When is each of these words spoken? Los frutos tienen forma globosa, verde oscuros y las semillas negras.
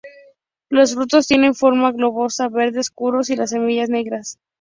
Los 0.69 0.95
frutos 0.95 1.27
tienen 1.27 1.53
forma 1.53 1.91
globosa, 1.91 2.49
verde 2.49 2.79
oscuros 2.79 3.29
y 3.29 3.35
las 3.35 3.51
semillas 3.51 3.87
negras. 3.91 4.39